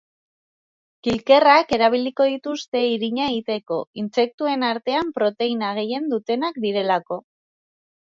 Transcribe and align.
Kilkerrak 1.07 1.73
erabiliko 1.77 2.27
dituzte 2.31 2.83
irina 2.95 3.29
egiteko, 3.35 3.79
intsektuen 4.07 4.69
artean 4.73 5.15
proteina 5.21 5.73
gehien 5.83 6.13
dutenak 6.19 6.63
direlako. 6.69 7.25